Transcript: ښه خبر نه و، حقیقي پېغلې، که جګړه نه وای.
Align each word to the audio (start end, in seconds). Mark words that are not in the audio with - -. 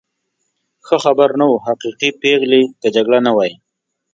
ښه 0.85 0.97
خبر 1.03 1.29
نه 1.39 1.45
و، 1.49 1.53
حقیقي 1.67 2.09
پېغلې، 2.21 2.61
که 2.81 2.87
جګړه 2.95 3.19
نه 3.27 3.31
وای. 3.35 3.51